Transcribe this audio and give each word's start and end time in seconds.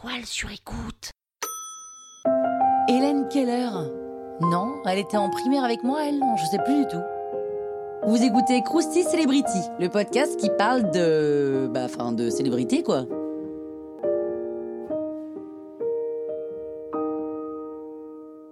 toile 0.00 0.24
sur. 0.26 0.48
Hélène 2.88 3.28
Keller 3.28 3.70
Non, 4.40 4.76
elle 4.86 4.98
était 4.98 5.16
en 5.16 5.30
primaire 5.30 5.64
avec 5.64 5.82
moi, 5.82 6.04
elle 6.06 6.20
je 6.36 6.44
sais 6.46 6.62
plus 6.64 6.84
du 6.84 6.86
tout. 6.86 7.02
Vous 8.06 8.22
écoutez 8.22 8.62
Krusty 8.62 9.02
Celebrity, 9.02 9.58
le 9.80 9.88
podcast 9.88 10.38
qui 10.38 10.50
parle 10.56 10.90
de. 10.90 11.68
Bah, 11.72 11.84
enfin, 11.84 12.12
de 12.12 12.30
célébrité, 12.30 12.82
quoi. 12.82 13.06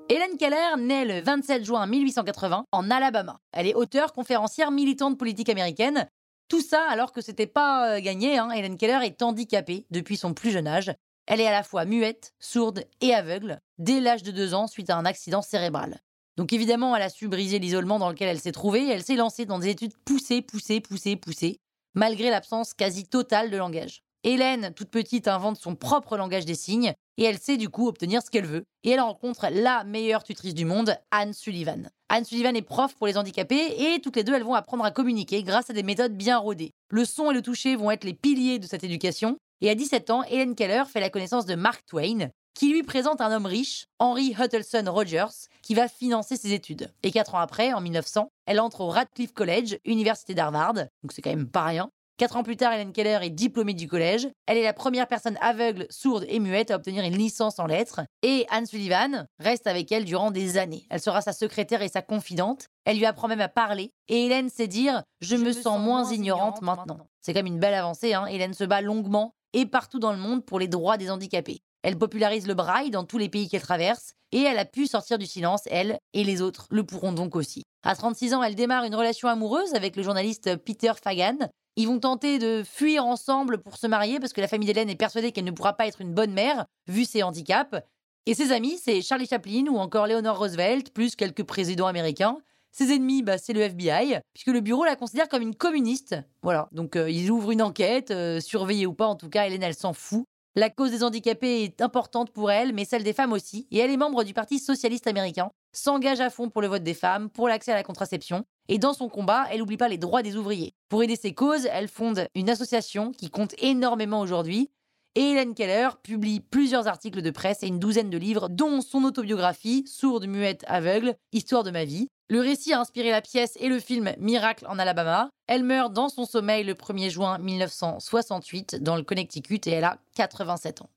Hélène 0.08 0.36
Keller 0.38 0.76
naît 0.78 1.04
le 1.04 1.20
27 1.20 1.64
juin 1.64 1.86
1880 1.86 2.64
en 2.72 2.90
Alabama. 2.90 3.38
Elle 3.52 3.66
est 3.66 3.74
auteure, 3.74 4.12
conférencière, 4.12 4.70
militante 4.70 5.18
politique 5.18 5.48
américaine. 5.48 6.08
Tout 6.48 6.60
ça 6.60 6.82
alors 6.88 7.12
que 7.12 7.20
c'était 7.20 7.46
pas 7.46 7.96
euh, 7.96 8.00
gagné. 8.00 8.38
Hein. 8.38 8.50
Hélène 8.50 8.76
Keller 8.76 9.00
est 9.04 9.22
handicapée 9.22 9.86
depuis 9.90 10.16
son 10.16 10.32
plus 10.32 10.50
jeune 10.50 10.68
âge. 10.68 10.92
Elle 11.26 11.40
est 11.40 11.46
à 11.46 11.52
la 11.52 11.62
fois 11.62 11.84
muette, 11.84 12.34
sourde 12.38 12.84
et 13.00 13.12
aveugle 13.12 13.58
dès 13.78 14.00
l'âge 14.00 14.22
de 14.22 14.30
deux 14.30 14.54
ans 14.54 14.66
suite 14.66 14.90
à 14.90 14.96
un 14.96 15.04
accident 15.04 15.42
cérébral. 15.42 16.00
Donc 16.36 16.52
évidemment, 16.52 16.94
elle 16.94 17.02
a 17.02 17.08
su 17.08 17.28
briser 17.28 17.58
l'isolement 17.58 17.98
dans 17.98 18.10
lequel 18.10 18.28
elle 18.28 18.40
s'est 18.40 18.52
trouvée 18.52 18.84
et 18.84 18.90
elle 18.90 19.02
s'est 19.02 19.16
lancée 19.16 19.46
dans 19.46 19.58
des 19.58 19.70
études 19.70 19.96
poussées, 20.04 20.42
poussées, 20.42 20.80
poussées, 20.80 21.16
poussées, 21.16 21.58
malgré 21.94 22.30
l'absence 22.30 22.74
quasi 22.74 23.04
totale 23.04 23.50
de 23.50 23.56
langage. 23.56 24.02
Hélène, 24.22 24.72
toute 24.74 24.90
petite, 24.90 25.28
invente 25.28 25.56
son 25.56 25.76
propre 25.76 26.16
langage 26.16 26.44
des 26.44 26.56
signes 26.56 26.94
et 27.16 27.24
elle 27.24 27.38
sait 27.38 27.56
du 27.56 27.68
coup 27.68 27.86
obtenir 27.86 28.22
ce 28.22 28.30
qu'elle 28.30 28.46
veut. 28.46 28.64
Et 28.82 28.90
elle 28.90 29.00
rencontre 29.00 29.46
la 29.50 29.84
meilleure 29.84 30.24
tutrice 30.24 30.54
du 30.54 30.64
monde, 30.64 30.96
Anne 31.10 31.32
Sullivan. 31.32 31.88
Anne 32.08 32.24
Sullivan 32.24 32.54
est 32.56 32.62
prof 32.62 32.94
pour 32.96 33.06
les 33.06 33.16
handicapés 33.16 33.94
et 33.94 34.00
toutes 34.00 34.16
les 34.16 34.24
deux 34.24 34.34
elles 34.34 34.42
vont 34.42 34.54
apprendre 34.54 34.84
à 34.84 34.90
communiquer 34.90 35.42
grâce 35.42 35.70
à 35.70 35.72
des 35.72 35.82
méthodes 35.82 36.16
bien 36.16 36.38
rodées. 36.38 36.72
Le 36.90 37.04
son 37.04 37.30
et 37.30 37.34
le 37.34 37.42
toucher 37.42 37.76
vont 37.76 37.90
être 37.90 38.04
les 38.04 38.14
piliers 38.14 38.58
de 38.58 38.66
cette 38.66 38.84
éducation. 38.84 39.38
Et 39.60 39.70
à 39.70 39.74
17 39.74 40.10
ans, 40.10 40.22
Hélène 40.24 40.54
Keller 40.54 40.84
fait 40.86 41.00
la 41.00 41.10
connaissance 41.10 41.46
de 41.46 41.54
Mark 41.54 41.84
Twain, 41.86 42.28
qui 42.54 42.70
lui 42.70 42.82
présente 42.82 43.20
un 43.20 43.32
homme 43.32 43.46
riche, 43.46 43.86
Henry 43.98 44.34
Huttelson 44.38 44.84
Rogers, 44.86 45.48
qui 45.62 45.74
va 45.74 45.88
financer 45.88 46.36
ses 46.36 46.52
études. 46.52 46.92
Et 47.02 47.10
quatre 47.10 47.34
ans 47.34 47.40
après, 47.40 47.72
en 47.72 47.80
1900, 47.80 48.30
elle 48.46 48.60
entre 48.60 48.82
au 48.82 48.88
Radcliffe 48.88 49.32
College, 49.32 49.78
université 49.84 50.34
d'Harvard, 50.34 50.74
donc 50.74 51.12
c'est 51.12 51.22
quand 51.22 51.30
même 51.30 51.50
pas 51.50 51.64
rien. 51.64 51.90
Quatre 52.18 52.36
ans 52.36 52.42
plus 52.42 52.56
tard, 52.56 52.72
Hélène 52.72 52.94
Keller 52.94 53.18
est 53.20 53.30
diplômée 53.30 53.74
du 53.74 53.88
collège. 53.88 54.26
Elle 54.46 54.56
est 54.56 54.62
la 54.62 54.72
première 54.72 55.06
personne 55.06 55.36
aveugle, 55.42 55.86
sourde 55.90 56.24
et 56.28 56.40
muette 56.40 56.70
à 56.70 56.76
obtenir 56.76 57.04
une 57.04 57.16
licence 57.16 57.58
en 57.58 57.66
lettres. 57.66 58.00
Et 58.22 58.46
Anne 58.48 58.64
Sullivan 58.64 59.26
reste 59.38 59.66
avec 59.66 59.92
elle 59.92 60.06
durant 60.06 60.30
des 60.30 60.56
années. 60.56 60.86
Elle 60.88 61.02
sera 61.02 61.20
sa 61.20 61.34
secrétaire 61.34 61.82
et 61.82 61.88
sa 61.88 62.00
confidente. 62.00 62.68
Elle 62.86 62.96
lui 62.96 63.04
apprend 63.04 63.28
même 63.28 63.42
à 63.42 63.48
parler. 63.48 63.92
Et 64.08 64.24
Hélène 64.24 64.48
sait 64.48 64.66
dire 64.66 65.02
Je, 65.20 65.36
me, 65.36 65.52
sens, 65.52 65.78
moins 65.78 66.10
ignorante, 66.10 66.62
maintenant. 66.62 67.06
C'est 67.20 67.34
même 67.34 67.44
une 67.44 67.58
belle 67.58 67.74
avancée. 67.74 68.14
Hein. 68.14 68.24
Hélène 68.24 68.54
se 68.54 68.64
bat 68.64 68.80
longuement 68.80 69.34
et 69.56 69.64
partout 69.64 69.98
dans 69.98 70.12
le 70.12 70.18
monde 70.18 70.44
pour 70.44 70.60
les 70.60 70.68
droits 70.68 70.98
des 70.98 71.10
handicapés. 71.10 71.62
Elle 71.82 71.96
popularise 71.96 72.46
le 72.46 72.52
braille 72.52 72.90
dans 72.90 73.04
tous 73.04 73.16
les 73.16 73.30
pays 73.30 73.48
qu'elle 73.48 73.62
traverse 73.62 74.12
et 74.30 74.42
elle 74.42 74.58
a 74.58 74.66
pu 74.66 74.86
sortir 74.86 75.16
du 75.16 75.24
silence, 75.24 75.62
elle, 75.70 75.98
et 76.12 76.24
les 76.24 76.42
autres 76.42 76.66
le 76.70 76.84
pourront 76.84 77.12
donc 77.12 77.34
aussi. 77.34 77.62
À 77.82 77.96
36 77.96 78.34
ans, 78.34 78.42
elle 78.42 78.54
démarre 78.54 78.84
une 78.84 78.94
relation 78.94 79.28
amoureuse 79.28 79.74
avec 79.74 79.96
le 79.96 80.02
journaliste 80.02 80.56
Peter 80.56 80.92
Fagan. 81.02 81.38
Ils 81.76 81.86
vont 81.86 81.98
tenter 81.98 82.38
de 82.38 82.64
fuir 82.64 83.06
ensemble 83.06 83.58
pour 83.58 83.78
se 83.78 83.86
marier 83.86 84.20
parce 84.20 84.34
que 84.34 84.42
la 84.42 84.48
famille 84.48 84.66
d'Hélène 84.66 84.90
est 84.90 84.94
persuadée 84.94 85.32
qu'elle 85.32 85.44
ne 85.44 85.52
pourra 85.52 85.72
pas 85.72 85.86
être 85.86 86.02
une 86.02 86.12
bonne 86.12 86.32
mère, 86.32 86.66
vu 86.86 87.06
ses 87.06 87.22
handicaps. 87.22 87.80
Et 88.26 88.34
ses 88.34 88.52
amis, 88.52 88.78
c'est 88.82 89.00
Charlie 89.00 89.26
Chaplin 89.26 89.66
ou 89.70 89.78
encore 89.78 90.06
Leonore 90.06 90.38
Roosevelt, 90.38 90.92
plus 90.92 91.16
quelques 91.16 91.44
présidents 91.44 91.86
américains. 91.86 92.36
Ses 92.76 92.92
ennemis, 92.92 93.22
bah, 93.22 93.38
c'est 93.38 93.54
le 93.54 93.62
FBI, 93.62 94.18
puisque 94.34 94.48
le 94.48 94.60
bureau 94.60 94.84
la 94.84 94.96
considère 94.96 95.30
comme 95.30 95.40
une 95.40 95.54
communiste. 95.54 96.14
Voilà, 96.42 96.68
donc 96.72 96.94
euh, 96.94 97.08
ils 97.08 97.30
ouvrent 97.30 97.52
une 97.52 97.62
enquête, 97.62 98.10
euh, 98.10 98.38
surveillée 98.38 98.84
ou 98.84 98.92
pas, 98.92 99.06
en 99.06 99.14
tout 99.14 99.30
cas, 99.30 99.46
Hélène, 99.46 99.62
elle 99.62 99.74
s'en 99.74 99.94
fout. 99.94 100.26
La 100.54 100.68
cause 100.68 100.90
des 100.90 101.02
handicapés 101.02 101.62
est 101.62 101.80
importante 101.80 102.32
pour 102.32 102.50
elle, 102.50 102.74
mais 102.74 102.84
celle 102.84 103.02
des 103.02 103.14
femmes 103.14 103.32
aussi, 103.32 103.66
et 103.70 103.78
elle 103.78 103.90
est 103.90 103.96
membre 103.96 104.24
du 104.24 104.34
Parti 104.34 104.58
socialiste 104.58 105.06
américain, 105.06 105.48
s'engage 105.72 106.20
à 106.20 106.28
fond 106.28 106.50
pour 106.50 106.60
le 106.60 106.68
vote 106.68 106.82
des 106.82 106.92
femmes, 106.92 107.30
pour 107.30 107.48
l'accès 107.48 107.72
à 107.72 107.76
la 107.76 107.82
contraception, 107.82 108.44
et 108.68 108.76
dans 108.76 108.92
son 108.92 109.08
combat, 109.08 109.46
elle 109.50 109.60
n'oublie 109.60 109.78
pas 109.78 109.88
les 109.88 109.96
droits 109.96 110.22
des 110.22 110.36
ouvriers. 110.36 110.74
Pour 110.90 111.02
aider 111.02 111.16
ces 111.16 111.32
causes, 111.32 111.66
elle 111.72 111.88
fonde 111.88 112.28
une 112.34 112.50
association 112.50 113.12
qui 113.12 113.30
compte 113.30 113.54
énormément 113.62 114.20
aujourd'hui, 114.20 114.68
et 115.14 115.30
Hélène 115.30 115.54
Keller 115.54 115.88
publie 116.02 116.40
plusieurs 116.40 116.88
articles 116.88 117.22
de 117.22 117.30
presse 117.30 117.62
et 117.62 117.68
une 117.68 117.78
douzaine 117.78 118.10
de 118.10 118.18
livres, 118.18 118.50
dont 118.50 118.82
son 118.82 119.02
autobiographie, 119.04 119.84
Sourde, 119.86 120.26
muette, 120.26 120.62
aveugle, 120.66 121.14
Histoire 121.32 121.62
de 121.62 121.70
ma 121.70 121.86
vie. 121.86 122.08
Le 122.28 122.40
récit 122.40 122.72
a 122.72 122.80
inspiré 122.80 123.12
la 123.12 123.20
pièce 123.20 123.56
et 123.60 123.68
le 123.68 123.78
film 123.78 124.12
Miracle 124.18 124.66
en 124.68 124.80
Alabama. 124.80 125.30
Elle 125.46 125.62
meurt 125.62 125.92
dans 125.92 126.08
son 126.08 126.24
sommeil 126.24 126.64
le 126.64 126.74
1er 126.74 127.08
juin 127.08 127.38
1968 127.38 128.82
dans 128.82 128.96
le 128.96 129.04
Connecticut 129.04 129.60
et 129.66 129.70
elle 129.70 129.84
a 129.84 129.98
87 130.16 130.82
ans. 130.82 130.90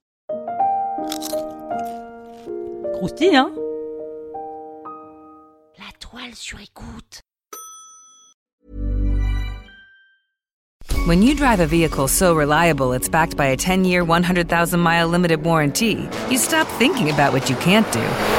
Croustille, 2.94 3.36
hein? 3.36 3.52
La 5.78 5.92
toile 6.00 6.34
sur 6.34 6.60
écoute. 6.60 7.22
When 11.06 11.22
you 11.22 11.36
drive 11.36 11.60
a 11.60 11.68
vehicle 11.68 12.08
so 12.08 12.34
reliable 12.34 12.92
it's 12.94 13.08
backed 13.08 13.38
by 13.38 13.46
a 13.46 13.56
10-year, 13.56 14.04
100,000-mile 14.04 15.08
limited 15.08 15.44
warranty, 15.44 16.10
you 16.32 16.38
stop 16.40 16.68
thinking 16.80 17.12
about 17.12 17.34
what 17.34 17.50
you 17.50 17.56
can't 17.58 17.90
do 17.92 18.39